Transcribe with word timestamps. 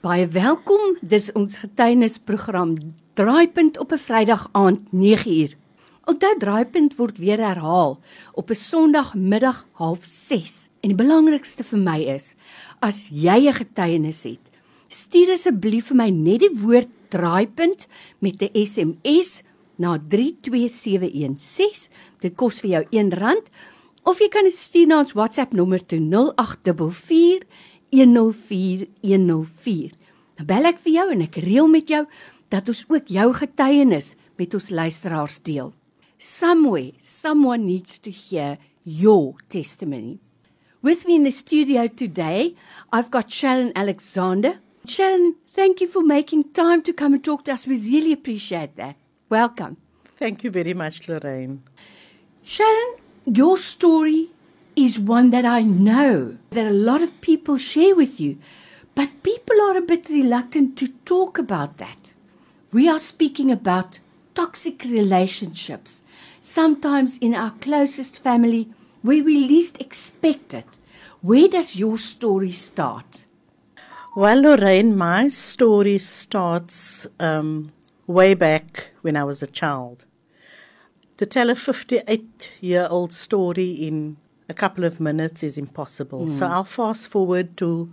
Baie 0.00 0.24
welkom. 0.32 0.94
Dis 1.04 1.26
ons 1.36 1.58
getuienisprogram 1.60 2.70
Draaipunt 3.20 3.78
op 3.78 3.92
'n 3.92 3.98
Vrydag 3.98 4.48
aand 4.52 4.80
9uur. 4.92 5.52
Onthou 6.04 6.36
Draaipunt 6.38 6.96
word 6.96 7.18
weer 7.18 7.38
herhaal 7.38 8.00
op 8.32 8.50
'n 8.50 8.54
Sondagmiddag 8.54 9.66
06:30. 9.76 10.68
En 10.80 10.88
die 10.88 10.94
belangrikste 10.94 11.64
vir 11.64 11.78
my 11.78 12.00
is 12.00 12.34
as 12.80 13.08
jy 13.12 13.48
'n 13.48 13.52
getuienis 13.52 14.22
het, 14.22 14.40
stuur 14.88 15.32
asseblief 15.32 15.86
vir 15.86 15.96
my 15.96 16.10
net 16.10 16.40
die 16.40 16.60
woord 16.60 16.88
Draaipunt 17.08 17.86
met 18.18 18.42
'n 18.42 18.64
SMS 18.64 19.42
na 19.76 19.98
32716. 20.08 21.88
Dit 22.20 22.34
kos 22.34 22.60
vir 22.60 22.70
jou 22.70 22.84
R1 22.90 23.42
of 24.04 24.18
jy 24.18 24.28
kan 24.28 24.44
dit 24.44 24.56
stuur 24.56 24.86
na 24.86 24.98
ons 24.98 25.12
WhatsApp 25.12 25.52
nommer 25.52 25.86
toe 25.86 26.00
0844 27.90 28.86
104104. 29.02 29.90
Dan 30.36 30.46
bel 30.46 30.70
ek 30.70 30.78
vir 30.80 30.94
jou 30.94 31.06
en 31.12 31.22
ek 31.26 31.36
reël 31.44 31.68
met 31.68 31.90
jou 31.90 32.04
dat 32.50 32.68
ons 32.70 32.84
ook 32.88 33.10
jou 33.12 33.28
getuienis 33.36 34.14
met 34.40 34.54
ons 34.56 34.70
luisteraars 34.70 35.38
deel. 35.46 35.72
Somewhere 36.18 36.92
someone 37.02 37.64
needs 37.64 37.98
to 37.98 38.10
hear 38.10 38.58
your 38.84 39.36
testimony. 39.48 40.18
With 40.82 41.06
me 41.06 41.16
in 41.16 41.24
the 41.24 41.30
studio 41.30 41.88
today, 41.88 42.54
I've 42.92 43.10
got 43.10 43.32
Sharon 43.32 43.72
Alexander. 43.76 44.54
Sharon, 44.86 45.36
thank 45.54 45.80
you 45.80 45.88
for 45.88 46.02
making 46.02 46.52
time 46.54 46.82
to 46.82 46.92
come 46.92 47.14
and 47.14 47.24
talk 47.24 47.44
to 47.44 47.52
us. 47.52 47.66
We 47.66 47.76
really 47.76 48.12
appreciate 48.12 48.76
that. 48.76 48.96
Welcome. 49.28 49.76
Thank 50.16 50.42
you 50.42 50.50
very 50.50 50.74
much, 50.74 51.06
Lorraine. 51.06 51.62
Sharon, 52.42 52.96
your 53.26 53.58
story 53.58 54.30
is 54.76 54.98
one 54.98 55.30
that 55.30 55.44
I 55.44 55.62
know 55.62 56.38
that 56.50 56.66
a 56.66 56.70
lot 56.70 57.02
of 57.02 57.20
people 57.20 57.58
share 57.58 57.94
with 57.94 58.20
you, 58.20 58.38
but 58.94 59.22
people 59.22 59.60
are 59.60 59.76
a 59.76 59.82
bit 59.82 60.08
reluctant 60.08 60.76
to 60.78 60.88
talk 61.04 61.38
about 61.38 61.78
that. 61.78 62.14
We 62.72 62.88
are 62.88 63.00
speaking 63.00 63.50
about 63.50 63.98
toxic 64.34 64.82
relationships, 64.84 66.02
sometimes 66.40 67.18
in 67.18 67.34
our 67.34 67.52
closest 67.60 68.22
family 68.22 68.70
where 69.02 69.24
we 69.24 69.46
least 69.46 69.80
expect 69.80 70.54
it. 70.54 70.66
Where 71.22 71.48
does 71.48 71.76
your 71.76 71.98
story 71.98 72.52
start? 72.52 73.24
Well, 74.16 74.42
Lorraine, 74.42 74.96
my 74.96 75.28
story 75.28 75.98
starts 75.98 77.06
um, 77.18 77.72
way 78.06 78.34
back 78.34 78.90
when 79.02 79.16
I 79.16 79.24
was 79.24 79.42
a 79.42 79.46
child. 79.46 80.04
To 81.18 81.26
tell 81.26 81.50
a 81.50 81.54
58 81.54 82.54
year 82.60 82.88
old 82.90 83.12
story 83.12 83.72
in 83.72 84.16
a 84.50 84.54
couple 84.54 84.84
of 84.84 84.98
minutes 84.98 85.44
is 85.44 85.56
impossible. 85.56 86.26
Mm. 86.26 86.38
So 86.38 86.44
I'll 86.44 86.64
fast 86.64 87.06
forward 87.06 87.56
to 87.58 87.92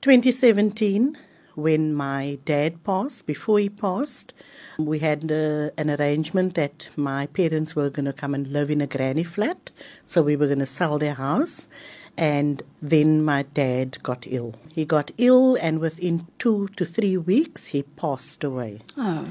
2017 0.00 1.16
when 1.56 1.94
my 1.94 2.38
dad 2.46 2.82
passed. 2.84 3.26
Before 3.26 3.58
he 3.58 3.68
passed, 3.68 4.32
we 4.78 5.00
had 5.00 5.30
uh, 5.30 5.70
an 5.76 5.90
arrangement 5.90 6.54
that 6.54 6.88
my 6.96 7.26
parents 7.26 7.76
were 7.76 7.90
going 7.90 8.06
to 8.06 8.14
come 8.14 8.34
and 8.34 8.48
live 8.48 8.70
in 8.70 8.80
a 8.80 8.86
granny 8.86 9.24
flat. 9.24 9.70
So 10.06 10.22
we 10.22 10.36
were 10.36 10.46
going 10.46 10.60
to 10.60 10.66
sell 10.66 10.98
their 10.98 11.14
house. 11.14 11.68
And 12.16 12.62
then 12.80 13.22
my 13.22 13.42
dad 13.42 14.02
got 14.02 14.26
ill. 14.26 14.54
He 14.72 14.84
got 14.84 15.10
ill, 15.18 15.56
and 15.56 15.80
within 15.80 16.28
two 16.38 16.68
to 16.76 16.84
three 16.84 17.16
weeks, 17.16 17.66
he 17.66 17.82
passed 17.82 18.44
away. 18.44 18.82
Oh. 18.96 19.28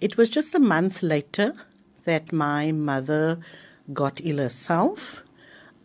It 0.00 0.16
was 0.16 0.28
just 0.28 0.54
a 0.54 0.60
month 0.60 1.02
later 1.02 1.52
that 2.04 2.32
my 2.32 2.70
mother 2.70 3.40
got 3.92 4.20
ill 4.22 4.38
herself 4.38 5.24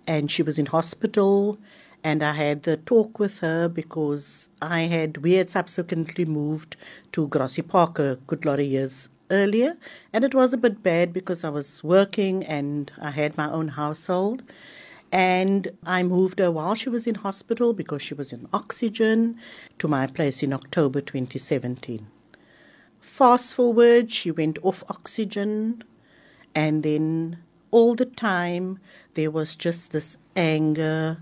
and 0.08 0.31
she 0.31 0.41
was 0.41 0.58
in 0.58 0.66
hospital 0.67 1.59
and 2.03 2.23
I 2.23 2.33
had 2.33 2.63
the 2.63 2.77
talk 2.77 3.19
with 3.19 3.39
her 3.39 3.67
because 3.67 4.49
I 4.61 4.81
had 4.81 5.17
we 5.17 5.33
had 5.33 5.49
subsequently 5.49 6.25
moved 6.25 6.77
to 7.11 7.27
Grassy 7.27 7.61
Park 7.61 7.99
a 7.99 8.17
good 8.27 8.45
lot 8.45 8.59
of 8.59 8.66
years 8.66 9.09
earlier 9.30 9.75
and 10.14 10.23
it 10.23 10.33
was 10.33 10.53
a 10.53 10.58
bit 10.58 10.81
bad 10.81 11.11
because 11.11 11.44
I 11.44 11.49
was 11.49 11.83
working 11.83 12.45
and 12.45 12.91
I 12.99 13.11
had 13.11 13.37
my 13.37 13.52
own 13.52 13.70
household 13.70 14.43
and 15.11 15.70
I 15.86 16.04
moved 16.04 16.39
her 16.39 16.52
while 16.52 16.76
she 16.76 16.89
was 16.89 17.08
in 17.08 17.15
hospital 17.15 17.73
because 17.73 18.02
she 18.02 18.14
was 18.14 18.32
in 18.32 18.48
oxygen 18.53 19.37
to 19.80 19.87
my 19.87 20.08
place 20.08 20.43
in 20.43 20.53
October 20.53 21.02
2017. 21.02 22.08
Fast 22.99 23.55
forward, 23.55 24.11
she 24.11 24.32
went 24.32 24.59
off 24.64 24.83
oxygen 24.89 25.83
and 26.53 26.83
then 26.83 27.37
all 27.72 27.95
the 27.95 28.05
time 28.05 28.80
there 29.14 29.32
was 29.32 29.55
just 29.55 29.92
this 29.92 30.17
anger. 30.36 31.17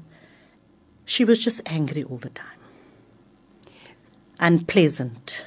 She 1.05 1.23
was 1.23 1.39
just 1.39 1.61
angry 1.65 2.03
all 2.03 2.17
the 2.17 2.29
time, 2.29 2.59
unpleasant. 4.39 5.45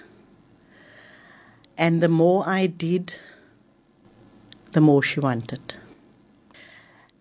And 1.76 2.02
the 2.02 2.08
more 2.08 2.48
I 2.48 2.66
did, 2.66 3.14
the 4.72 4.80
more 4.80 5.02
she 5.02 5.20
wanted. 5.20 5.74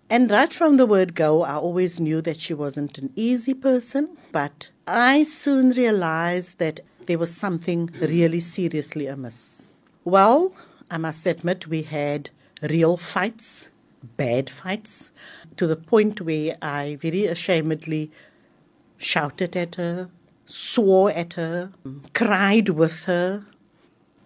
And 0.09 0.31
right 0.31 0.53
from 0.53 0.77
the 0.77 0.85
word 0.85 1.15
go, 1.15 1.41
I 1.41 1.55
always 1.55 1.99
knew 1.99 2.21
that 2.21 2.39
she 2.39 2.53
wasn't 2.53 2.97
an 2.97 3.11
easy 3.15 3.53
person, 3.53 4.17
but 4.31 4.69
I 4.87 5.23
soon 5.23 5.71
realized 5.71 6.59
that 6.59 6.79
there 7.07 7.19
was 7.19 7.35
something 7.35 7.89
really 7.99 8.39
seriously 8.39 9.07
amiss. 9.07 9.75
Well, 10.05 10.53
I 10.89 10.97
must 10.97 11.25
admit, 11.25 11.67
we 11.67 11.81
had 11.81 12.29
real 12.61 12.97
fights, 12.97 13.69
bad 14.17 14.49
fights, 14.49 15.11
to 15.55 15.67
the 15.67 15.75
point 15.75 16.21
where 16.21 16.57
I 16.61 16.97
very 17.01 17.27
ashamedly 17.27 18.11
shouted 18.97 19.55
at 19.55 19.75
her, 19.75 20.09
swore 20.45 21.11
at 21.11 21.33
her, 21.33 21.71
cried 22.13 22.69
with 22.69 23.03
her, 23.03 23.45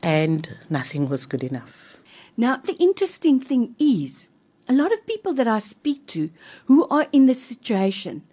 and 0.01 0.49
nothing 0.69 1.09
was 1.09 1.25
good 1.25 1.43
enough. 1.43 1.97
Now, 2.37 2.57
the 2.57 2.75
interesting 2.77 3.39
thing 3.39 3.75
is, 3.79 4.27
a 4.67 4.73
lot 4.73 4.93
of 4.93 5.05
people 5.05 5.33
that 5.33 5.47
I 5.47 5.59
speak 5.59 6.07
to 6.07 6.29
who 6.65 6.87
are 6.87 7.07
in 7.11 7.25
this 7.25 7.43
situation 7.43 8.23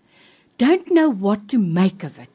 don't 0.56 0.90
know 0.90 1.08
what 1.08 1.48
to 1.48 1.58
make 1.58 2.04
of 2.04 2.18
it 2.18 2.28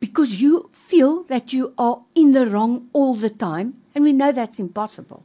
because 0.00 0.40
you 0.40 0.70
feel 0.72 1.22
that 1.24 1.52
you 1.52 1.72
are 1.78 2.02
in 2.14 2.32
the 2.32 2.46
wrong 2.46 2.88
all 2.92 3.14
the 3.14 3.30
time, 3.30 3.74
and 3.94 4.04
we 4.04 4.12
know 4.12 4.32
that's 4.32 4.58
impossible. 4.58 5.24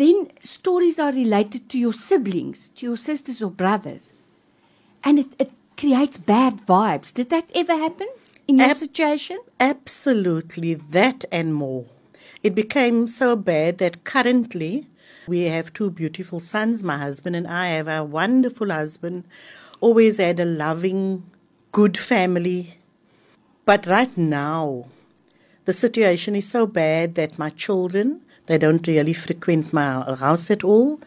Then 0.00 0.28
stories 0.42 0.98
are 0.98 1.12
related 1.12 1.68
to 1.68 1.78
your 1.78 1.92
siblings, 1.92 2.70
to 2.76 2.86
your 2.86 2.96
sisters 2.96 3.42
or 3.42 3.50
brothers, 3.50 4.16
and 5.04 5.18
it, 5.18 5.26
it 5.38 5.50
creates 5.76 6.16
bad 6.16 6.56
vibes. 6.66 7.12
Did 7.12 7.28
that 7.28 7.50
ever 7.54 7.76
happen 7.76 8.08
in 8.48 8.56
your 8.56 8.70
Ab- 8.70 8.78
situation? 8.78 9.38
Absolutely, 9.60 10.72
that 10.72 11.26
and 11.30 11.54
more. 11.54 11.84
It 12.42 12.54
became 12.54 13.06
so 13.08 13.36
bad 13.36 13.76
that 13.76 14.04
currently 14.04 14.86
we 15.28 15.40
have 15.42 15.74
two 15.74 15.90
beautiful 15.90 16.40
sons. 16.40 16.82
My 16.82 16.96
husband 16.96 17.36
and 17.36 17.46
I 17.46 17.66
have 17.66 17.86
a 17.86 18.02
wonderful 18.02 18.70
husband, 18.70 19.24
always 19.82 20.16
had 20.16 20.40
a 20.40 20.46
loving, 20.46 21.24
good 21.72 21.98
family. 21.98 22.78
But 23.66 23.86
right 23.86 24.16
now, 24.16 24.86
the 25.66 25.74
situation 25.74 26.34
is 26.36 26.48
so 26.48 26.66
bad 26.66 27.16
that 27.16 27.38
my 27.38 27.50
children, 27.50 28.22
they 28.50 28.58
don't 28.58 28.84
really 28.88 29.12
frequent 29.12 29.72
my 29.72 30.02
house 30.16 30.50
at 30.50 30.64
all. 30.64 31.00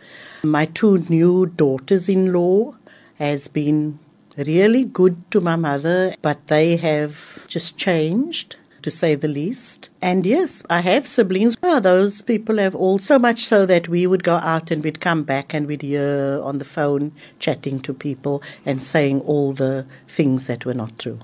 My 0.43 0.65
two 0.65 0.99
new 1.09 1.47
daughters-in-law 1.47 2.73
has 3.15 3.49
been 3.49 3.99
really 4.37 4.85
good 4.85 5.29
to 5.31 5.41
my 5.41 5.57
mother, 5.57 6.15
but 6.21 6.47
they 6.47 6.77
have 6.77 7.45
just 7.49 7.77
changed 7.77 8.55
to 8.81 8.89
say 8.89 9.15
the 9.15 9.27
least. 9.27 9.89
And 10.01 10.25
yes, 10.25 10.63
I 10.69 10.79
have 10.79 11.05
siblings. 11.05 11.57
Oh, 11.61 11.81
those 11.81 12.21
people 12.21 12.59
have 12.59 12.75
all 12.75 12.97
so 12.97 13.19
much 13.19 13.43
so 13.43 13.65
that 13.65 13.89
we 13.89 14.07
would 14.07 14.23
go 14.23 14.35
out 14.35 14.71
and 14.71 14.81
we'd 14.81 15.01
come 15.01 15.23
back 15.23 15.53
and 15.53 15.67
we'd 15.67 15.81
hear 15.81 16.39
on 16.41 16.59
the 16.59 16.65
phone 16.65 17.11
chatting 17.39 17.81
to 17.81 17.93
people 17.93 18.41
and 18.65 18.81
saying 18.81 19.19
all 19.19 19.51
the 19.51 19.85
things 20.07 20.47
that 20.47 20.65
were 20.65 20.73
not 20.73 20.97
true. 20.97 21.19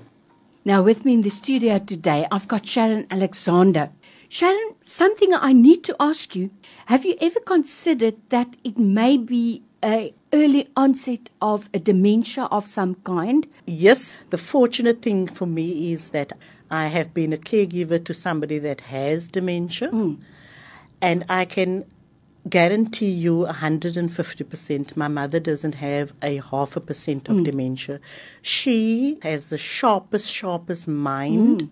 Now, 0.66 0.82
with 0.82 1.06
me 1.06 1.14
in 1.14 1.22
the 1.22 1.30
studio 1.30 1.78
today, 1.78 2.26
I've 2.30 2.46
got 2.46 2.66
Sharon 2.66 3.06
Alexander. 3.10 3.88
Sharon, 4.32 4.76
something 4.84 5.34
I 5.34 5.52
need 5.52 5.82
to 5.82 5.96
ask 5.98 6.36
you. 6.36 6.50
Have 6.86 7.04
you 7.04 7.16
ever 7.20 7.40
considered 7.40 8.14
that 8.28 8.54
it 8.62 8.78
may 8.78 9.16
be 9.16 9.64
a 9.82 10.14
early 10.32 10.68
onset 10.76 11.28
of 11.42 11.68
a 11.74 11.80
dementia 11.80 12.44
of 12.44 12.64
some 12.64 12.94
kind? 13.02 13.48
Yes, 13.66 14.14
the 14.30 14.38
fortunate 14.38 15.02
thing 15.02 15.26
for 15.26 15.46
me 15.46 15.92
is 15.92 16.10
that 16.10 16.32
I 16.70 16.86
have 16.86 17.12
been 17.12 17.32
a 17.32 17.38
caregiver 17.38 18.04
to 18.04 18.14
somebody 18.14 18.60
that 18.60 18.82
has 18.82 19.26
dementia, 19.26 19.88
hmm. 19.88 20.14
and 21.02 21.24
I 21.28 21.44
can 21.44 21.84
guarantee 22.48 23.10
you 23.10 23.46
150% 23.50 24.96
my 24.96 25.08
mother 25.08 25.40
doesn't 25.40 25.74
have 25.74 26.12
a 26.22 26.36
half 26.36 26.76
a 26.76 26.80
percent 26.80 27.28
of 27.28 27.38
hmm. 27.38 27.42
dementia. 27.42 27.98
She 28.42 29.18
has 29.22 29.50
the 29.50 29.58
sharpest, 29.58 30.30
sharpest 30.30 30.86
mind. 30.86 31.62
Hmm. 31.62 31.68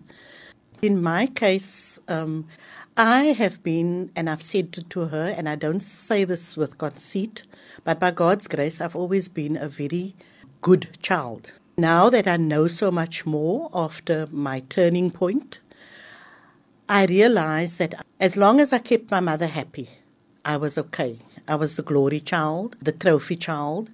In 0.81 1.03
my 1.03 1.27
case, 1.27 1.99
um, 2.07 2.47
I 2.95 3.33
have 3.33 3.61
been, 3.63 4.11
and 4.15 4.29
I've 4.29 4.41
said 4.41 4.71
to 4.89 5.01
her, 5.07 5.27
and 5.35 5.49
I 5.49 5.55
don't 5.55 5.81
say 5.81 6.23
this 6.23 6.55
with 6.55 6.77
conceit, 6.77 7.43
but 7.83 7.99
by 7.99 8.11
God's 8.11 8.47
grace, 8.47 8.79
I've 8.79 8.95
always 8.95 9.27
been 9.27 9.57
a 9.57 9.67
very 9.67 10.15
good 10.61 10.97
child. 11.01 11.51
Now 11.77 12.09
that 12.09 12.27
I 12.29 12.37
know 12.37 12.67
so 12.67 12.91
much 12.91 13.25
more 13.25 13.69
after 13.73 14.29
my 14.31 14.61
turning 14.69 15.11
point, 15.11 15.59
I 16.87 17.05
realized 17.07 17.77
that 17.79 17.95
as 18.21 18.37
long 18.37 18.61
as 18.61 18.71
I 18.71 18.79
kept 18.79 19.11
my 19.11 19.19
mother 19.19 19.47
happy, 19.47 19.89
I 20.45 20.55
was 20.55 20.77
okay. 20.77 21.19
I 21.45 21.55
was 21.55 21.75
the 21.75 21.83
glory 21.83 22.21
child, 22.21 22.77
the 22.81 22.93
trophy 22.93 23.35
child, 23.35 23.91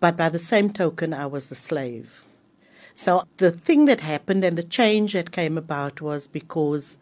but 0.00 0.16
by 0.16 0.28
the 0.28 0.40
same 0.40 0.72
token, 0.72 1.14
I 1.14 1.26
was 1.26 1.50
the 1.50 1.54
slave. 1.54 2.25
So 2.96 3.24
the 3.36 3.50
thing 3.50 3.84
that 3.84 4.00
happened 4.00 4.42
and 4.42 4.56
the 4.56 4.62
change 4.62 5.12
that 5.12 5.30
came 5.30 5.58
about 5.58 6.00
was 6.00 6.26
because 6.26 6.96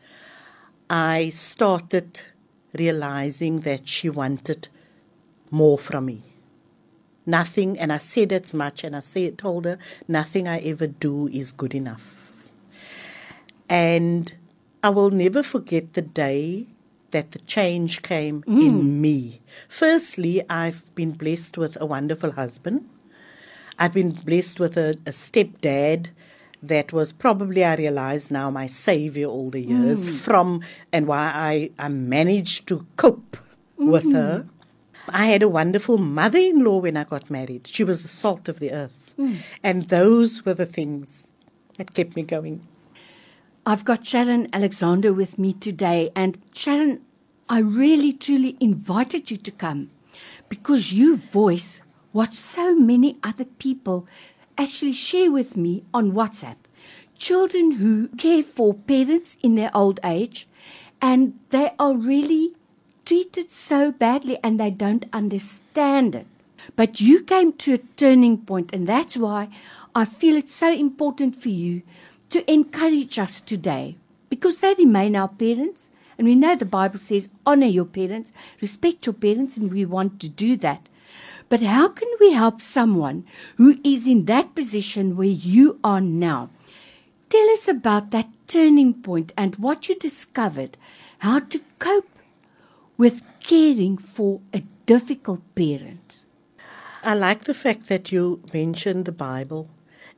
I 0.91 1.29
started 1.29 2.21
realizing 2.77 3.61
that 3.61 3.87
she 3.87 4.11
wanted 4.11 4.67
more 5.53 5.79
from 5.79 6.07
me. 6.07 6.23
Nothing, 7.27 7.79
and 7.79 7.93
I 7.93 7.99
said 7.99 8.33
as 8.33 8.53
much, 8.53 8.83
and 8.83 8.97
I 8.97 9.01
said, 9.01 9.39
told 9.39 9.67
her, 9.67 9.79
nothing 10.09 10.49
I 10.49 10.59
ever 10.59 10.89
do 10.89 11.29
is 11.29 11.53
good 11.53 11.77
enough. 11.77 12.43
And 13.69 14.35
I 14.83 14.91
will 14.91 15.11
never 15.11 15.45
forget 15.45 15.93
the 15.93 16.03
day 16.03 16.67
that 17.13 17.31
the 17.31 17.39
change 17.39 18.03
came 18.03 18.43
mm. 18.43 18.67
in 18.67 19.01
me. 19.01 19.41
Firstly, 19.69 20.43
I've 20.51 20.83
been 20.97 21.13
blessed 21.13 21.57
with 21.57 21.81
a 21.81 21.87
wonderful 21.87 22.33
husband. 22.33 22.89
I've 23.79 23.93
been 23.93 24.11
blessed 24.13 24.61
with 24.61 24.77
a, 24.77 24.91
a 25.07 25.11
stepdad 25.11 26.11
that 26.63 26.93
was 26.93 27.13
probably, 27.13 27.65
I 27.65 27.75
realize 27.75 28.31
now, 28.31 28.51
my 28.51 28.67
savior 28.67 29.27
all 29.27 29.51
the 29.51 29.61
years 29.61 30.09
mm. 30.09 30.15
from 30.15 30.63
and 30.93 31.07
why 31.07 31.31
I, 31.35 31.71
I 31.79 31.89
managed 31.89 32.67
to 32.69 32.87
cope 32.97 33.37
mm. 33.79 33.91
with 33.91 34.11
her. 34.13 34.47
I 35.09 35.27
had 35.27 35.43
a 35.43 35.49
wonderful 35.49 35.99
mother 35.99 36.39
in 36.39 36.65
law 36.65 36.79
when 36.79 36.97
I 36.97 37.05
got 37.05 37.31
married. 37.31 37.67
She 37.67 37.85
was 37.85 38.03
the 38.03 38.09
salt 38.09 38.49
of 38.49 38.59
the 38.59 38.73
earth. 38.73 39.13
Mm. 39.19 39.39
And 39.63 39.89
those 39.89 40.45
were 40.45 40.55
the 40.55 40.67
things 40.67 41.33
that 41.77 41.93
kept 41.93 42.17
me 42.17 42.23
going. 42.23 42.67
I've 43.67 43.85
got 43.85 44.07
Sharon 44.07 44.49
Alexander 44.53 45.13
with 45.13 45.39
me 45.39 45.53
today. 45.53 46.11
And 46.17 46.39
Sharon, 46.55 47.03
I 47.49 47.61
really 47.61 48.13
truly 48.13 48.57
invited 48.61 49.31
you 49.31 49.37
to 49.39 49.51
come 49.51 49.91
because 50.49 50.93
you 50.93 51.17
voice 51.17 51.83
what 52.15 52.33
so 52.33 52.77
many 52.77 53.19
other 53.25 53.45
people 53.45 54.07
actually 54.57 54.93
share 54.93 55.33
with 55.33 55.57
me 55.57 55.83
on 55.93 56.13
WhatsApp. 56.13 56.55
Children 57.19 57.73
who 57.73 58.07
care 58.17 58.45
for 58.45 58.73
parents 58.73 59.37
in 59.43 59.57
their 59.57 59.73
old 59.75 59.99
age 60.05 60.47
and 61.03 61.37
they 61.51 61.73
are 61.77 61.97
really 61.97 62.53
treated 63.05 63.51
so 63.51 63.91
badly 63.91 64.39
and 64.45 64.61
they 64.61 64.71
don't 64.71 65.07
understand 65.13 66.15
it. 66.15 66.27
But 66.77 67.01
you 67.01 67.25
came 67.25 67.53
to 67.55 67.75
a 67.75 67.79
turning 67.97 68.39
point, 68.39 68.73
and 68.73 68.87
that's 68.87 69.17
why 69.17 69.49
I 69.93 70.05
feel 70.05 70.37
it's 70.37 70.55
so 70.55 70.73
important 70.73 71.35
for 71.35 71.49
you 71.49 71.83
to 72.31 72.49
encourage 72.51 73.19
us 73.19 73.41
today 73.41 73.97
because 74.31 74.59
they 74.59 74.75
remain 74.75 75.17
our 75.17 75.29
parents. 75.29 75.91
And 76.17 76.29
we 76.29 76.37
know 76.37 76.55
the 76.55 76.65
Bible 76.65 77.01
says, 77.01 77.29
honor 77.45 77.67
your 77.67 77.85
parents, 77.85 78.33
respect 78.61 79.05
your 79.05 79.15
parents, 79.15 79.57
and 79.57 79.73
we 79.73 79.85
want 79.85 80.21
to 80.21 80.29
do 80.29 80.57
that. 80.59 80.89
But 81.49 81.63
how 81.63 81.89
can 81.89 82.09
we 82.21 82.33
help 82.33 82.61
someone 82.63 83.25
who 83.57 83.79
is 83.85 84.07
in 84.07 84.25
that 84.25 84.55
position 84.55 85.17
where 85.17 85.27
you 85.27 85.79
are 85.85 86.01
now? 86.01 86.51
Tell 87.29 87.51
us 87.51 87.69
about 87.69 88.11
that 88.11 88.29
turning 88.47 88.95
point 88.95 89.33
and 89.37 89.57
what 89.57 89.89
you 89.89 89.97
discovered, 89.97 90.77
how 91.19 91.41
to 91.41 91.61
cope 91.79 92.09
with 92.97 93.23
caring 93.41 93.99
for 93.99 94.41
a 94.53 94.63
difficult 94.87 95.43
parent. 95.55 96.25
I 97.03 97.15
like 97.15 97.45
the 97.45 97.55
fact 97.55 97.89
that 97.89 98.13
you 98.13 98.43
mentioned 98.53 99.05
the 99.05 99.13
Bible, 99.13 99.69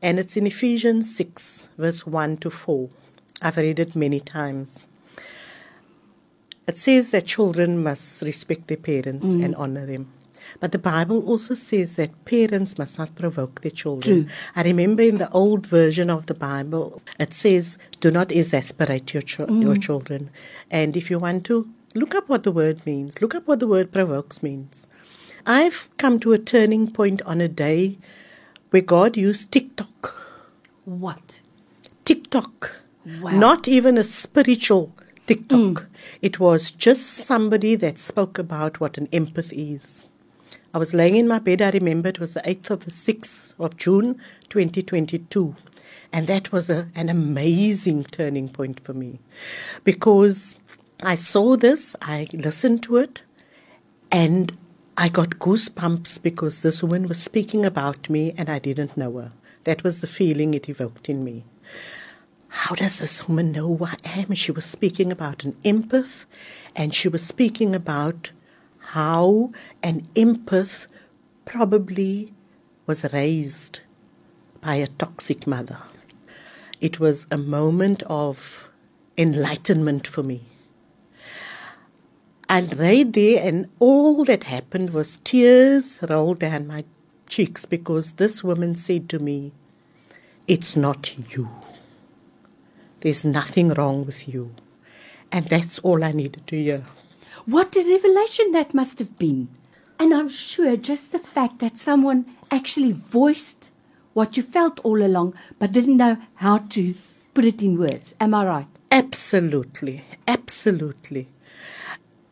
and 0.01 0.21
it's 0.21 0.37
in 0.37 0.47
Ephesians 0.47 1.15
6, 1.17 1.71
verse 1.77 2.07
1 2.07 2.37
to 2.39 2.51
4. 2.51 2.89
I've 3.43 3.57
read 3.57 3.81
it 3.81 3.97
many 3.97 4.21
times. 4.21 4.87
It 6.67 6.79
says 6.79 7.11
that 7.11 7.27
children 7.27 7.83
must 7.83 8.23
respect 8.23 8.69
their 8.69 8.77
parents 8.77 9.27
mm. 9.27 9.45
and 9.45 9.55
honor 9.57 9.87
them. 9.87 10.13
But 10.61 10.73
the 10.73 10.79
Bible 10.79 11.27
also 11.27 11.55
says 11.55 11.97
that 11.97 12.25
parents 12.25 12.79
must 12.79 12.99
not 12.99 13.15
provoke 13.15 13.61
their 13.61 13.71
children. 13.71 14.25
True. 14.25 14.33
I 14.55 14.63
remember 14.63 15.03
in 15.03 15.17
the 15.17 15.31
old 15.31 15.67
version 15.67 16.11
of 16.11 16.27
the 16.27 16.35
Bible, 16.35 17.03
it 17.19 17.35
says, 17.35 17.79
do 18.01 18.11
not 18.11 18.33
exasperate 18.33 19.13
your, 19.13 19.23
ch- 19.23 19.39
mm. 19.39 19.63
your 19.63 19.77
children. 19.77 20.31
And 20.71 20.97
if 20.97 21.11
you 21.11 21.19
want 21.19 21.45
to 21.47 21.69
Look 21.97 22.15
up 22.15 22.29
what 22.29 22.43
the 22.43 22.53
word 22.53 22.85
means. 22.85 23.23
Look 23.23 23.35
up 23.35 23.49
what 23.49 23.59
the 23.59 23.67
word 23.67 23.91
provokes 23.91 24.43
means. 24.43 24.87
I've 25.47 25.89
come 25.97 26.21
to 26.21 26.35
a 26.35 26.39
turning 26.39 26.91
point 26.91 27.23
on 27.23 27.41
a 27.41 27.49
day 27.49 27.97
where 28.69 28.83
God 28.83 29.17
used 29.17 29.51
TikTok. 29.51 30.15
What? 30.85 31.41
TikTok. 32.05 32.75
Wow. 33.23 33.31
Not 33.31 33.67
even 33.67 33.97
a 33.97 34.05
spiritual 34.05 34.95
TikTok. 35.27 35.59
Mm. 35.59 35.87
It 36.21 36.39
was 36.39 36.71
just 36.71 37.07
somebody 37.07 37.77
that 37.77 37.99
spoke 37.99 38.39
about 38.39 38.79
what 38.79 38.99
an 38.99 39.07
empath 39.07 39.53
is. 39.53 40.11
I 40.77 40.79
was 40.79 40.93
laying 40.93 41.17
in 41.17 41.27
my 41.27 41.39
bed, 41.39 41.63
I 41.63 41.71
remember 41.71 42.11
it 42.11 42.21
was 42.21 42.35
the 42.35 42.43
8th 42.43 42.69
of 42.69 42.85
the 42.85 42.91
6th 42.91 43.55
of 43.59 43.79
June 43.79 44.21
2022. 44.51 45.57
And 46.13 46.27
that 46.27 46.53
was 46.53 46.69
a, 46.69 46.91
an 46.95 47.09
amazing 47.09 48.05
turning 48.05 48.51
point 48.51 48.81
for 48.81 48.93
me 48.93 49.19
because 49.85 50.59
I 51.01 51.15
saw 51.15 51.57
this, 51.57 51.97
I 52.03 52.29
listened 52.35 52.83
to 52.83 52.99
it, 52.99 53.23
and 54.13 54.55
I 54.99 55.09
got 55.09 55.39
goosebumps 55.39 56.23
because 56.23 56.61
this 56.61 56.83
woman 56.83 57.09
was 57.09 57.23
speaking 57.23 57.65
about 57.65 58.11
me 58.11 58.35
and 58.37 58.51
I 58.51 58.59
didn't 58.59 58.99
know 58.99 59.17
her. 59.17 59.33
That 59.65 59.83
was 59.83 60.03
the 60.03 60.07
feeling 60.07 60.53
it 60.53 60.69
evoked 60.69 61.09
in 61.09 61.25
me. 61.25 61.47
How 62.49 62.75
does 62.75 62.99
this 62.99 63.27
woman 63.27 63.51
know 63.53 63.77
who 63.77 63.87
I 63.87 63.97
am? 64.05 64.35
She 64.35 64.53
was 64.53 64.67
speaking 64.67 65.11
about 65.11 65.43
an 65.43 65.55
empath, 65.65 66.27
and 66.75 66.95
she 66.95 67.09
was 67.09 67.23
speaking 67.25 67.75
about 67.75 68.31
how 68.87 69.53
an 69.83 70.07
empath 70.15 70.87
probably 71.45 72.33
was 72.87 73.05
raised 73.13 73.81
by 74.61 74.77
a 74.77 74.87
toxic 74.87 75.47
mother. 75.47 75.79
It 76.81 77.01
was 77.01 77.27
a 77.31 77.39
moment 77.39 78.03
of 78.07 78.69
enlightenment 79.19 80.07
for 80.07 80.23
me. 80.23 80.43
I 82.49 82.61
lay 82.61 83.03
there, 83.03 83.47
and 83.47 83.69
all 83.81 84.25
that 84.25 84.45
happened 84.45 84.91
was 84.91 85.19
tears 85.25 85.99
rolled 86.09 86.39
down 86.39 86.69
my 86.69 86.85
cheeks 87.29 87.65
because 87.65 88.13
this 88.13 88.45
woman 88.45 88.77
said 88.77 89.09
to 89.09 89.19
me, 89.19 89.53
It's 90.47 90.77
not 90.77 91.17
you. 91.35 91.49
There's 93.01 93.25
nothing 93.25 93.71
wrong 93.71 94.07
with 94.07 94.29
you. 94.29 94.55
And 95.33 95.49
that's 95.49 95.81
all 95.81 96.05
I 96.05 96.13
needed 96.13 96.47
to 96.47 96.57
hear. 96.57 96.85
What 97.47 97.75
a 97.77 97.81
revelation 97.81 98.53
that 98.53 98.75
must 98.75 98.99
have 98.99 99.19
been. 99.19 99.49
And 99.99 100.13
I'm 100.13 100.29
sure 100.29 100.77
just 100.77 101.13
the 101.13 101.19
fact 101.19 101.59
that 101.61 101.79
someone 101.79 102.27
actually 102.51 102.93
voiced 102.93 103.71
what 104.13 104.37
you 104.37 104.43
felt 104.43 104.81
all 104.81 105.03
along 105.03 105.35
but 105.59 105.73
didn't 105.73 105.97
know 105.97 106.19
how 106.35 106.59
to 106.59 106.95
put 107.35 107.45
it 107.45 107.63
in 107.63 107.79
words. 107.79 108.15
Am 108.21 108.35
I 108.35 108.45
right? 108.47 108.67
Absolutely. 108.91 110.05
Absolutely 110.29 111.29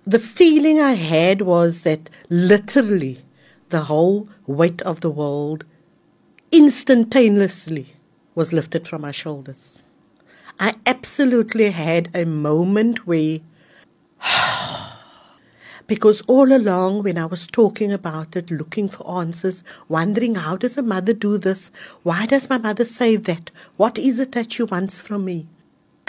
the 0.06 0.18
feeling 0.18 0.80
I 0.80 0.94
had 0.94 1.42
was 1.42 1.82
that 1.82 2.10
literally 2.28 3.24
the 3.70 3.84
whole 3.84 4.28
weight 4.46 4.82
of 4.82 5.00
the 5.00 5.10
world 5.10 5.64
instantaneously 6.52 7.94
was 8.34 8.52
lifted 8.52 8.86
from 8.86 9.02
my 9.02 9.10
shoulders. 9.10 9.82
I 10.60 10.74
absolutely 10.86 11.70
had 11.70 12.10
a 12.14 12.26
moment 12.26 13.06
where, 13.06 13.40
because 15.86 16.22
all 16.22 16.52
along 16.52 17.02
when 17.02 17.18
I 17.18 17.26
was 17.26 17.46
talking 17.46 17.92
about 17.92 18.36
it, 18.36 18.50
looking 18.50 18.88
for 18.88 19.08
answers, 19.18 19.64
wondering 19.88 20.36
how 20.36 20.56
does 20.56 20.78
a 20.78 20.82
mother 20.82 21.12
do 21.12 21.38
this? 21.38 21.72
Why 22.02 22.26
does 22.26 22.50
my 22.50 22.58
mother 22.58 22.84
say 22.84 23.16
that? 23.16 23.50
What 23.76 23.98
is 23.98 24.20
it 24.20 24.32
that 24.32 24.52
she 24.52 24.62
wants 24.64 25.00
from 25.00 25.24
me? 25.26 25.46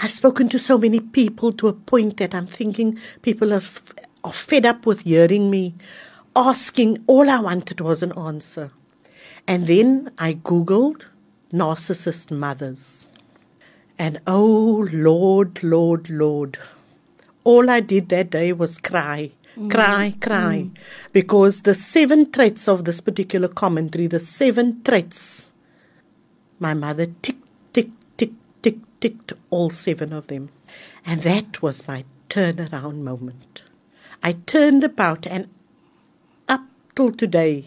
I've 0.00 0.10
spoken 0.10 0.48
to 0.50 0.58
so 0.58 0.78
many 0.78 1.00
people 1.00 1.52
to 1.54 1.68
a 1.68 1.72
point 1.72 2.18
that 2.18 2.34
I'm 2.34 2.46
thinking 2.46 2.98
people 3.22 3.52
are, 3.52 3.56
f- 3.58 3.92
are 4.24 4.32
fed 4.32 4.66
up 4.66 4.86
with 4.86 5.00
hearing 5.02 5.50
me 5.50 5.74
asking. 6.36 7.04
All 7.06 7.30
I 7.30 7.40
wanted 7.40 7.80
was 7.80 8.02
an 8.02 8.12
answer. 8.18 8.70
And 9.48 9.66
then 9.66 10.12
I 10.18 10.34
Googled 10.34 11.06
narcissist 11.52 12.30
mothers. 12.30 13.10
And 13.98 14.20
oh, 14.26 14.88
Lord, 14.92 15.62
Lord, 15.62 16.10
Lord. 16.10 16.58
All 17.44 17.70
I 17.70 17.80
did 17.80 18.08
that 18.10 18.30
day 18.30 18.52
was 18.52 18.78
cry, 18.78 19.32
mm. 19.56 19.70
cry, 19.70 20.14
cry. 20.20 20.68
Mm. 20.70 20.76
Because 21.12 21.62
the 21.62 21.74
seven 21.74 22.30
traits 22.30 22.68
of 22.68 22.84
this 22.84 23.00
particular 23.00 23.48
commentary, 23.48 24.06
the 24.06 24.20
seven 24.20 24.82
traits, 24.82 25.52
my 26.58 26.74
mother 26.74 27.06
ticked, 27.22 27.46
ticked, 27.72 28.18
ticked 28.18 28.46
ticked 29.00 29.32
all 29.50 29.70
seven 29.70 30.12
of 30.12 30.26
them. 30.26 30.50
And 31.04 31.22
that 31.22 31.62
was 31.62 31.86
my 31.86 32.04
turnaround 32.28 33.02
moment. 33.02 33.62
I 34.22 34.32
turned 34.32 34.82
about 34.82 35.26
and 35.26 35.48
up 36.48 36.62
till 36.94 37.12
today, 37.12 37.66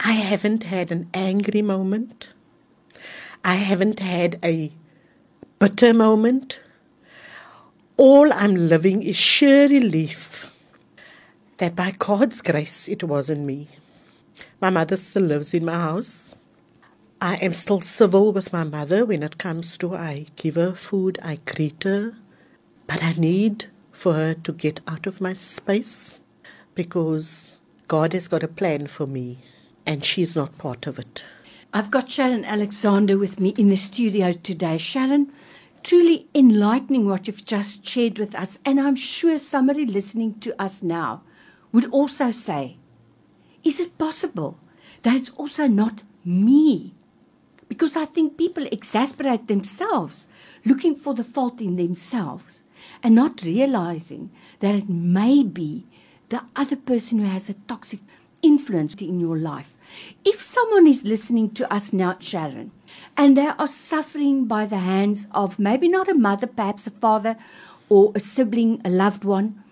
I 0.00 0.12
haven't 0.12 0.64
had 0.64 0.90
an 0.90 1.08
angry 1.14 1.62
moment. 1.62 2.30
I 3.44 3.54
haven't 3.54 4.00
had 4.00 4.38
a 4.42 4.72
bitter 5.58 5.94
moment. 5.94 6.58
all 7.96 8.32
I'm 8.32 8.54
living 8.68 9.02
is 9.02 9.16
sheer 9.16 9.68
relief 9.68 10.49
that 11.60 11.76
by 11.76 11.90
God's 11.92 12.40
grace 12.40 12.88
it 12.88 13.04
wasn't 13.04 13.42
me. 13.42 13.68
My 14.62 14.70
mother 14.70 14.96
still 14.96 15.24
lives 15.24 15.52
in 15.52 15.66
my 15.66 15.74
house. 15.74 16.34
I 17.20 17.36
am 17.36 17.52
still 17.52 17.82
civil 17.82 18.32
with 18.32 18.50
my 18.50 18.64
mother 18.64 19.04
when 19.04 19.22
it 19.22 19.36
comes 19.36 19.76
to 19.78 19.94
I 19.94 20.26
give 20.36 20.54
her 20.54 20.72
food, 20.72 21.18
I 21.22 21.38
greet 21.44 21.84
her, 21.84 22.16
but 22.86 23.02
I 23.02 23.12
need 23.12 23.66
for 23.92 24.14
her 24.14 24.32
to 24.32 24.52
get 24.52 24.80
out 24.88 25.06
of 25.06 25.20
my 25.20 25.34
space 25.34 26.22
because 26.74 27.60
God 27.88 28.14
has 28.14 28.26
got 28.26 28.42
a 28.42 28.48
plan 28.48 28.86
for 28.86 29.06
me 29.06 29.40
and 29.84 30.02
she's 30.02 30.34
not 30.34 30.56
part 30.56 30.86
of 30.86 30.98
it. 30.98 31.22
I've 31.74 31.90
got 31.90 32.10
Sharon 32.10 32.46
Alexander 32.46 33.18
with 33.18 33.38
me 33.38 33.50
in 33.50 33.68
the 33.68 33.76
studio 33.76 34.32
today. 34.32 34.78
Sharon, 34.78 35.30
truly 35.82 36.26
enlightening 36.34 37.06
what 37.06 37.26
you've 37.26 37.44
just 37.44 37.86
shared 37.86 38.18
with 38.18 38.34
us, 38.34 38.58
and 38.64 38.80
I'm 38.80 38.96
sure 38.96 39.36
somebody 39.36 39.84
listening 39.84 40.40
to 40.40 40.58
us 40.60 40.82
now 40.82 41.22
would 41.72 41.86
also 41.90 42.30
say, 42.30 42.76
Is 43.64 43.80
it 43.80 43.98
possible 43.98 44.58
that 45.02 45.16
it's 45.16 45.30
also 45.30 45.66
not 45.66 46.02
me? 46.24 46.94
Because 47.68 47.96
I 47.96 48.04
think 48.04 48.36
people 48.36 48.66
exasperate 48.72 49.46
themselves, 49.46 50.26
looking 50.64 50.94
for 50.94 51.14
the 51.14 51.24
fault 51.24 51.60
in 51.60 51.76
themselves, 51.76 52.62
and 53.02 53.14
not 53.14 53.42
realizing 53.42 54.30
that 54.58 54.74
it 54.74 54.88
may 54.88 55.42
be 55.42 55.86
the 56.28 56.42
other 56.56 56.76
person 56.76 57.18
who 57.18 57.26
has 57.26 57.48
a 57.48 57.54
toxic 57.54 58.00
influence 58.42 58.94
in 58.94 59.20
your 59.20 59.36
life. 59.38 59.76
If 60.24 60.42
someone 60.42 60.86
is 60.86 61.04
listening 61.04 61.50
to 61.50 61.72
us 61.72 61.92
now, 61.92 62.16
Sharon, 62.20 62.70
and 63.16 63.36
they 63.36 63.46
are 63.46 63.66
suffering 63.66 64.46
by 64.46 64.66
the 64.66 64.78
hands 64.78 65.26
of 65.32 65.58
maybe 65.58 65.88
not 65.88 66.08
a 66.08 66.14
mother, 66.14 66.46
perhaps 66.46 66.86
a 66.86 66.90
father, 66.90 67.36
or 67.88 68.12
a 68.14 68.20
sibling, 68.20 68.80
a 68.84 68.90
loved 68.90 69.24
one, 69.24 69.62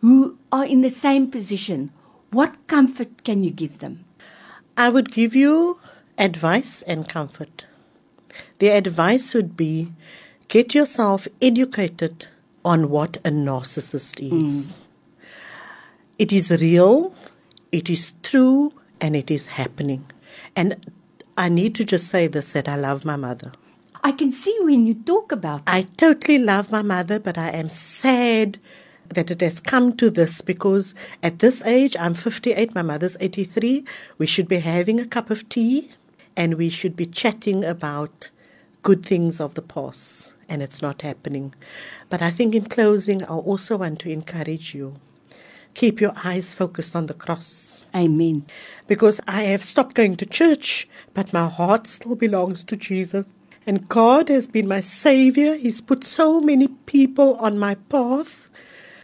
who 0.00 0.38
are 0.52 0.64
in 0.64 0.80
the 0.80 0.90
same 0.90 1.30
position, 1.30 1.90
what 2.30 2.66
comfort 2.66 3.24
can 3.24 3.42
you 3.42 3.50
give 3.50 3.78
them? 3.78 4.04
I 4.76 4.90
would 4.90 5.12
give 5.12 5.34
you 5.34 5.78
advice 6.16 6.82
and 6.82 7.08
comfort. 7.08 7.66
The 8.58 8.68
advice 8.68 9.34
would 9.34 9.56
be 9.56 9.92
get 10.48 10.74
yourself 10.74 11.26
educated 11.42 12.28
on 12.64 12.90
what 12.90 13.16
a 13.18 13.30
narcissist 13.30 14.20
is. 14.20 14.78
Mm. 14.78 14.80
It 16.18 16.32
is 16.32 16.50
real, 16.50 17.14
it 17.72 17.88
is 17.88 18.12
true, 18.22 18.72
and 19.00 19.14
it 19.14 19.30
is 19.30 19.46
happening. 19.46 20.04
And 20.56 20.92
I 21.36 21.48
need 21.48 21.74
to 21.76 21.84
just 21.84 22.08
say 22.08 22.26
this 22.26 22.52
that 22.52 22.68
I 22.68 22.76
love 22.76 23.04
my 23.04 23.16
mother. 23.16 23.52
I 24.02 24.12
can 24.12 24.30
see 24.30 24.56
when 24.60 24.86
you 24.86 24.94
talk 24.94 25.32
about 25.32 25.60
it. 25.60 25.64
I 25.66 25.82
totally 25.96 26.38
love 26.38 26.70
my 26.70 26.82
mother, 26.82 27.18
but 27.18 27.38
I 27.38 27.50
am 27.50 27.68
sad 27.68 28.58
that 29.10 29.30
it 29.30 29.40
has 29.40 29.60
come 29.60 29.96
to 29.96 30.10
this 30.10 30.40
because 30.40 30.94
at 31.22 31.38
this 31.38 31.62
age, 31.64 31.96
I'm 31.98 32.14
58, 32.14 32.74
my 32.74 32.82
mother's 32.82 33.16
83, 33.20 33.84
we 34.18 34.26
should 34.26 34.48
be 34.48 34.58
having 34.58 35.00
a 35.00 35.06
cup 35.06 35.30
of 35.30 35.48
tea 35.48 35.90
and 36.36 36.54
we 36.54 36.68
should 36.68 36.96
be 36.96 37.06
chatting 37.06 37.64
about 37.64 38.30
good 38.82 39.04
things 39.04 39.40
of 39.40 39.54
the 39.54 39.62
past, 39.62 40.34
and 40.48 40.62
it's 40.62 40.80
not 40.80 41.02
happening. 41.02 41.52
But 42.08 42.22
I 42.22 42.30
think 42.30 42.54
in 42.54 42.66
closing, 42.66 43.24
I 43.24 43.34
also 43.34 43.76
want 43.78 43.98
to 44.00 44.10
encourage 44.10 44.74
you 44.74 44.96
keep 45.74 46.00
your 46.00 46.12
eyes 46.24 46.54
focused 46.54 46.96
on 46.96 47.06
the 47.06 47.14
cross. 47.14 47.84
Amen. 47.94 48.44
Because 48.88 49.20
I 49.28 49.44
have 49.44 49.62
stopped 49.62 49.94
going 49.94 50.16
to 50.16 50.26
church, 50.26 50.88
but 51.14 51.32
my 51.32 51.48
heart 51.48 51.86
still 51.86 52.16
belongs 52.16 52.64
to 52.64 52.76
Jesus. 52.76 53.40
And 53.64 53.86
God 53.88 54.28
has 54.28 54.48
been 54.48 54.66
my 54.66 54.80
savior. 54.80 55.54
He's 55.54 55.80
put 55.80 56.02
so 56.02 56.40
many 56.40 56.66
people 56.86 57.36
on 57.36 57.60
my 57.60 57.76
path 57.76 58.47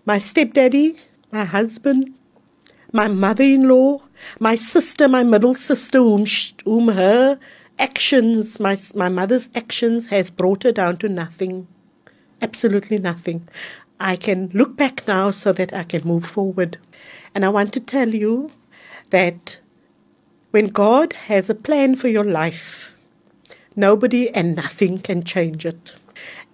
my 0.06 0.18
stepdaddy, 0.18 0.96
my 1.32 1.44
husband, 1.44 2.14
my 2.92 3.08
mother 3.08 3.44
in 3.44 3.68
law, 3.68 4.00
my 4.38 4.54
sister, 4.54 5.08
my 5.08 5.25
middle 5.25 5.54
sister, 5.54 5.99
whom, 5.99 6.25
whom 6.64 6.88
her 6.88 7.38
actions, 7.78 8.61
my, 8.61 8.76
my 8.94 9.08
mother's 9.08 9.49
actions, 9.54 10.08
has 10.08 10.30
brought 10.30 10.62
her 10.62 10.73
down 10.73 10.96
to 10.99 11.08
nothing. 11.08 11.66
Absolutely 12.40 12.99
nothing. 12.99 13.49
I 13.99 14.16
can 14.16 14.50
look 14.52 14.76
back 14.76 15.06
now 15.08 15.30
so 15.30 15.52
that 15.52 15.73
I 15.73 15.84
can 15.84 16.06
move 16.06 16.25
forward. 16.25 16.78
And 17.34 17.44
I 17.44 17.49
want 17.49 17.73
to 17.73 17.80
tell 17.80 18.14
you 18.14 18.52
that 19.11 19.58
when 20.50 20.68
God 20.68 21.12
has 21.14 21.50
a 21.50 21.54
plan 21.54 21.96
for 21.96 22.08
your 22.08 22.25
life, 22.25 22.92
nobody 23.75 24.30
and 24.30 24.54
nothing 24.54 24.99
can 24.99 25.25
change 25.25 25.66
it. 25.66 25.96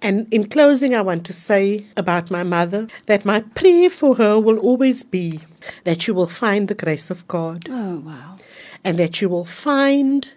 And 0.03 0.33
in 0.33 0.49
closing, 0.49 0.95
I 0.95 1.03
want 1.03 1.27
to 1.27 1.33
say 1.33 1.87
about 1.97 2.31
my 2.31 2.43
mother 2.43 2.89
that 3.07 3.25
my 3.25 3.41
prayer 3.41 3.91
for 3.91 4.17
her 4.17 4.39
will 4.39 4.59
always 4.59 5.05
be 5.05 5.41
that 5.85 6.07
you 6.07 6.15
will 6.15 6.27
find 6.27 6.69
the 6.69 6.75
grace 6.75 7.11
of 7.11 7.29
God. 7.29 7.67
Oh, 7.69 7.97
wow. 7.97 8.39
And 8.83 8.99
that 8.99 9.21
you 9.21 9.29
will 9.29 9.45
find 9.45 10.31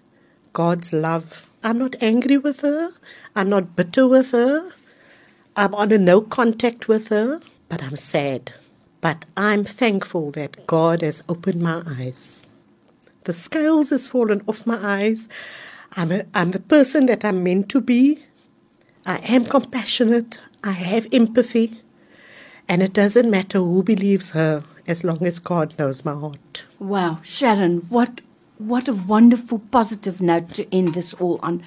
God's 0.51 0.91
love. 0.91 1.45
I'm 1.63 1.79
not 1.79 1.95
angry 2.01 2.37
with 2.37 2.59
her. 2.59 2.91
I'm 3.35 3.49
not 3.49 3.75
bitter 3.75 4.07
with 4.07 4.31
her. 4.31 4.71
I'm 5.55 5.73
on 5.75 5.91
a 5.91 5.97
no 5.97 6.21
contact 6.21 6.87
with 6.87 7.07
her, 7.07 7.39
but 7.69 7.81
I'm 7.81 7.95
sad. 7.95 8.53
But 8.99 9.25
I'm 9.37 9.63
thankful 9.63 10.31
that 10.31 10.67
God 10.67 11.01
has 11.01 11.23
opened 11.29 11.61
my 11.61 11.83
eyes. 11.85 12.51
The 13.23 13.33
scales 13.33 13.91
has 13.91 14.07
fallen 14.07 14.41
off 14.47 14.65
my 14.65 14.79
eyes. 14.81 15.29
I'm, 15.93 16.11
a, 16.11 16.25
I'm 16.33 16.51
the 16.51 16.59
person 16.59 17.05
that 17.05 17.23
I'm 17.23 17.43
meant 17.43 17.69
to 17.69 17.81
be. 17.81 18.25
I 19.05 19.17
am 19.17 19.45
compassionate. 19.45 20.39
I 20.63 20.71
have 20.71 21.07
empathy. 21.11 21.81
And 22.67 22.81
it 22.81 22.93
doesn't 22.93 23.29
matter 23.29 23.59
who 23.59 23.83
believes 23.83 24.31
her 24.31 24.63
as 24.87 25.03
long 25.03 25.25
as 25.25 25.39
God 25.39 25.73
knows 25.77 26.05
my 26.05 26.13
heart. 26.13 26.63
Wow, 26.79 27.19
Sharon, 27.21 27.85
what 27.89 28.21
what 28.57 28.87
a 28.87 28.93
wonderful 28.93 29.59
positive 29.71 30.21
note 30.21 30.53
to 30.53 30.73
end 30.73 30.93
this 30.93 31.13
all 31.15 31.39
on. 31.43 31.63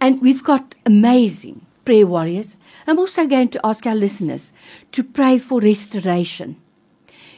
And 0.00 0.20
we've 0.20 0.42
got 0.42 0.74
amazing 0.84 1.64
prayer 1.84 2.06
warriors. 2.06 2.56
I'm 2.86 2.98
also 2.98 3.26
going 3.26 3.50
to 3.50 3.60
ask 3.64 3.86
our 3.86 3.94
listeners 3.94 4.52
to 4.92 5.04
pray 5.04 5.38
for 5.38 5.60
restoration 5.60 6.60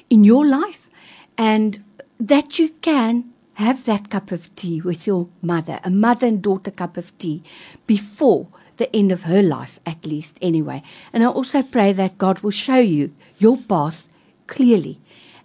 in 0.08 0.24
your 0.24 0.46
life 0.46 0.88
and 1.36 1.84
that 2.18 2.58
you 2.58 2.70
can 2.80 3.32
have 3.54 3.84
that 3.84 4.08
cup 4.08 4.32
of 4.32 4.54
tea 4.56 4.80
with 4.80 5.06
your 5.06 5.28
mother, 5.42 5.78
a 5.84 5.90
mother 5.90 6.26
and 6.26 6.40
daughter 6.40 6.70
cup 6.70 6.96
of 6.96 7.16
tea 7.18 7.42
before 7.86 8.48
the 8.76 8.94
end 8.94 9.12
of 9.12 9.22
her 9.22 9.42
life, 9.42 9.80
at 9.86 10.06
least, 10.06 10.38
anyway. 10.42 10.82
And 11.12 11.22
I 11.22 11.26
also 11.26 11.62
pray 11.62 11.92
that 11.92 12.18
God 12.18 12.40
will 12.40 12.50
show 12.50 12.78
you 12.78 13.14
your 13.38 13.56
path 13.56 14.08
clearly. 14.46 14.98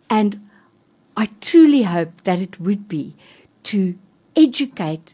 And 0.09 0.49
I 1.15 1.29
truly 1.41 1.83
hope 1.83 2.23
that 2.23 2.39
it 2.39 2.59
would 2.59 2.87
be 2.87 3.15
to 3.63 3.97
educate 4.35 5.13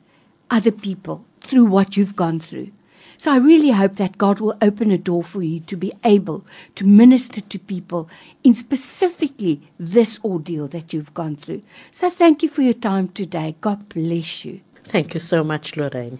other 0.49 0.71
people 0.71 1.25
through 1.41 1.65
what 1.65 1.97
you've 1.97 2.15
gone 2.15 2.39
through. 2.39 2.71
So 3.17 3.31
I 3.31 3.37
really 3.37 3.71
hope 3.71 3.95
that 3.95 4.17
God 4.17 4.39
will 4.39 4.57
open 4.61 4.91
a 4.91 4.97
door 4.97 5.23
for 5.23 5.41
you 5.41 5.61
to 5.61 5.77
be 5.77 5.93
able 6.03 6.45
to 6.75 6.85
minister 6.85 7.39
to 7.39 7.59
people 7.59 8.09
in 8.43 8.53
specifically 8.53 9.61
this 9.79 10.19
ordeal 10.25 10.67
that 10.69 10.91
you've 10.91 11.13
gone 11.13 11.37
through. 11.37 11.61
So 11.91 12.09
thank 12.09 12.43
you 12.43 12.49
for 12.49 12.63
your 12.63 12.73
time 12.73 13.07
today. 13.09 13.55
God 13.61 13.87
bless 13.87 14.43
you. 14.43 14.59
Thank 14.83 15.13
you 15.13 15.21
so 15.21 15.43
much, 15.43 15.77
Lorraine. 15.77 16.19